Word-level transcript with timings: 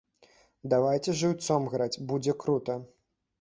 Давайце 0.73 1.13
жыўцом 1.19 1.67
граць, 1.75 2.01
будзе 2.13 2.37
крута! 2.45 2.79